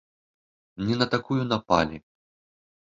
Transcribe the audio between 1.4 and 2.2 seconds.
напалі.